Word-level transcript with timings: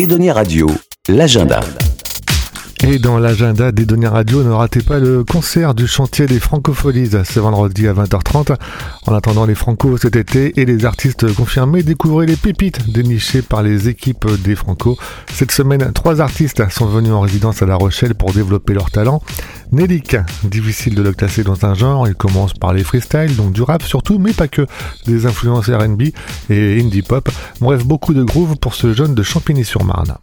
Edonia 0.00 0.32
Radio, 0.32 0.66
l'agenda. 1.08 1.89
Et 2.82 2.98
dans 2.98 3.18
l'agenda 3.18 3.72
des 3.72 3.84
données 3.84 4.08
radio, 4.08 4.42
ne 4.42 4.50
ratez 4.50 4.80
pas 4.80 4.98
le 4.98 5.22
concert 5.22 5.74
du 5.74 5.86
chantier 5.86 6.26
des 6.26 6.40
Francopholies 6.40 7.10
ce 7.24 7.38
vendredi 7.38 7.86
à 7.86 7.92
20h30. 7.92 8.56
En 9.06 9.14
attendant 9.14 9.44
les 9.44 9.54
Franco 9.54 9.98
cet 9.98 10.16
été 10.16 10.58
et 10.58 10.64
les 10.64 10.86
artistes 10.86 11.30
confirmés, 11.34 11.82
découvrez 11.82 12.24
les 12.24 12.36
pépites 12.36 12.90
dénichées 12.90 13.42
par 13.42 13.62
les 13.62 13.90
équipes 13.90 14.26
des 14.42 14.56
Franco. 14.56 14.96
Cette 15.30 15.52
semaine, 15.52 15.92
trois 15.92 16.22
artistes 16.22 16.70
sont 16.70 16.86
venus 16.86 17.12
en 17.12 17.20
résidence 17.20 17.60
à 17.60 17.66
La 17.66 17.76
Rochelle 17.76 18.14
pour 18.14 18.32
développer 18.32 18.72
leur 18.72 18.90
talent. 18.90 19.22
Nellik, 19.72 20.16
difficile 20.44 20.94
de 20.94 21.02
le 21.02 21.12
classer 21.12 21.44
dans 21.44 21.66
un 21.66 21.74
genre, 21.74 22.08
il 22.08 22.14
commence 22.14 22.54
par 22.54 22.72
les 22.72 22.82
freestyles, 22.82 23.36
donc 23.36 23.52
du 23.52 23.60
rap 23.60 23.82
surtout, 23.82 24.18
mais 24.18 24.32
pas 24.32 24.48
que, 24.48 24.66
des 25.06 25.26
influences 25.26 25.68
R&B 25.68 26.04
et 26.48 26.80
indie 26.80 27.02
pop. 27.02 27.28
Bref, 27.60 27.84
beaucoup 27.84 28.14
de 28.14 28.24
groove 28.24 28.56
pour 28.56 28.74
ce 28.74 28.94
jeune 28.94 29.14
de 29.14 29.22
Champigny-sur-Marne. 29.22 30.16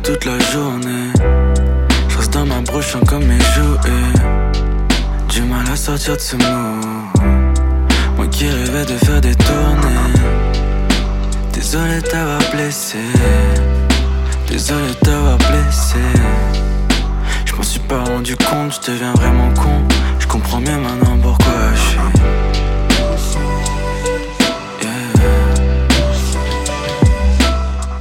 Toute 0.00 0.24
la 0.24 0.38
journée. 0.52 1.12
Je 2.08 2.16
reste 2.16 2.32
dans 2.32 2.46
ma 2.46 2.60
broche 2.60 2.96
comme 3.06 3.24
mes 3.24 3.38
jouets. 3.38 4.22
Du 5.28 5.42
mal 5.42 5.66
à 5.70 5.76
sortir 5.76 6.16
de 6.16 6.20
ce 6.20 6.36
mot. 6.36 6.44
Moi 8.16 8.26
qui 8.28 8.48
rêvais 8.48 8.84
de 8.84 8.96
faire 9.04 9.20
des 9.20 9.34
tournées. 9.34 10.18
Désolé 11.52 12.00
t'avoir 12.02 12.40
blessé. 12.52 12.98
Désolé 14.48 14.94
t'avoir 15.02 15.38
blessé. 15.38 15.98
Je 17.44 17.54
m'en 17.54 17.62
suis 17.62 17.80
pas 17.80 18.02
rendu 18.04 18.36
compte, 18.36 18.80
je 18.80 18.92
deviens 18.92 19.12
vraiment 19.14 19.52
con. 19.54 19.82
Je 20.18 20.26
comprends 20.26 20.60
bien 20.60 20.78
maintenant 20.78 21.07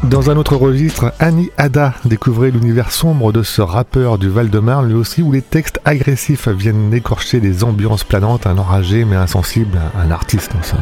Dans 0.10 0.30
un 0.30 0.38
autre 0.38 0.56
registre, 0.56 1.12
Annie 1.20 1.50
Ada 1.58 1.94
découvrait 2.06 2.50
l'univers 2.50 2.94
sombre 2.94 3.34
de 3.34 3.44
ce 3.44 3.62
rappeur 3.62 4.18
du 4.18 4.30
Val-de-Marne, 4.30 4.88
lui 4.88 4.94
aussi, 4.94 5.22
où 5.22 5.34
les 5.34 5.42
textes 5.42 5.82
agressifs 5.84 6.48
viennent 6.48 6.94
écorcher 6.94 7.42
les 7.42 7.66
ambiances 7.66 8.06
planantes, 8.06 8.48
un 8.48 8.58
enragé 8.58 9.04
mais 9.04 9.18
insensible, 9.18 9.78
un 10.02 10.10
artiste 10.10 10.54
en 10.58 10.64
somme. 10.64 10.80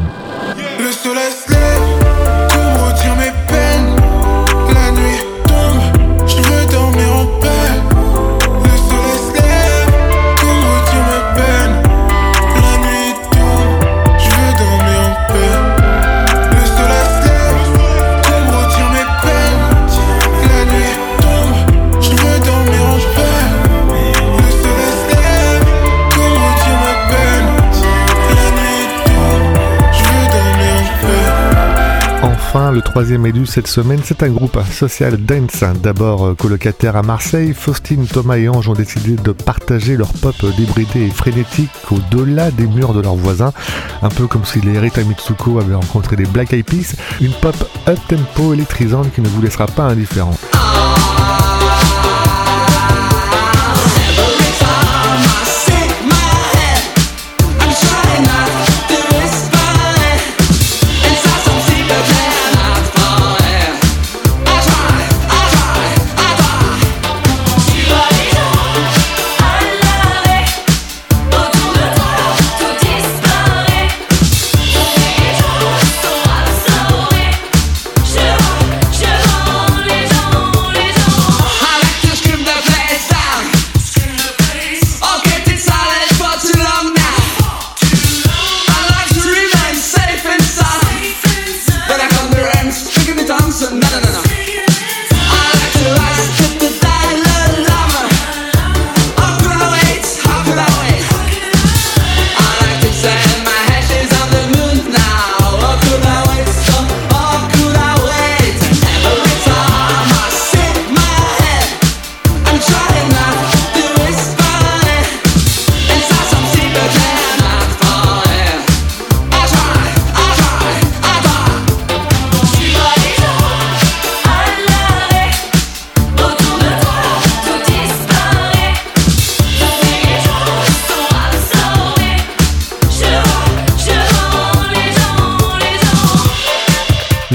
Le 32.55 32.79
troisième 32.79 33.25
élu 33.25 33.45
cette 33.45 33.67
semaine, 33.67 33.99
c'est 34.01 34.23
un 34.23 34.29
groupe 34.29 34.57
social 34.71 35.17
dance. 35.17 35.61
D'abord 35.83 36.25
euh, 36.25 36.35
colocataire 36.35 36.95
à 36.95 37.03
Marseille, 37.03 37.53
Faustine, 37.53 38.07
Thomas 38.07 38.37
et 38.37 38.47
Ange 38.47 38.69
ont 38.69 38.73
décidé 38.73 39.17
de 39.17 39.33
partager 39.33 39.97
leur 39.97 40.13
pop 40.13 40.35
débridé 40.57 41.01
et 41.07 41.09
frénétique 41.09 41.69
au-delà 41.91 42.51
des 42.51 42.65
murs 42.65 42.93
de 42.93 43.01
leurs 43.01 43.15
voisins. 43.15 43.51
Un 44.01 44.07
peu 44.07 44.27
comme 44.27 44.45
si 44.45 44.61
les 44.61 44.79
Rita 44.79 45.03
Mitsuko 45.03 45.59
avaient 45.59 45.75
rencontré 45.75 46.15
des 46.15 46.25
Black 46.25 46.53
Eyed 46.53 46.65
Peas. 46.65 46.95
Une 47.19 47.33
pop 47.33 47.55
up-tempo 47.89 48.53
électrisante 48.53 49.11
qui 49.13 49.19
ne 49.19 49.27
vous 49.27 49.41
laissera 49.41 49.67
pas 49.67 49.83
indifférent. 49.83 50.35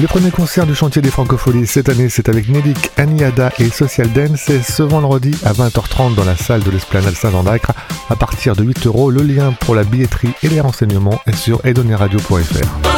Le 0.00 0.06
premier 0.06 0.30
concert 0.30 0.64
du 0.64 0.74
chantier 0.74 1.02
des 1.02 1.10
Francopholies 1.10 1.66
cette 1.66 1.90
année, 1.90 2.08
c'est 2.08 2.30
avec 2.30 2.48
Nelik, 2.48 2.90
Aniada 2.96 3.52
et 3.58 3.68
Social 3.68 4.10
Dance. 4.10 4.40
C'est 4.46 4.62
ce 4.62 4.82
vendredi 4.82 5.36
à 5.44 5.52
20h30 5.52 6.14
dans 6.14 6.24
la 6.24 6.36
salle 6.36 6.62
de 6.62 6.70
l'Esplanade 6.70 7.12
Saint-Jean 7.12 7.42
d'Acre. 7.42 7.72
À 8.08 8.16
partir 8.16 8.56
de 8.56 8.64
8 8.64 8.86
euros, 8.86 9.10
le 9.10 9.22
lien 9.22 9.52
pour 9.60 9.74
la 9.74 9.84
billetterie 9.84 10.32
et 10.42 10.48
les 10.48 10.60
renseignements 10.60 11.20
est 11.26 11.36
sur 11.36 11.60
edoneradio.fr. 11.66 12.90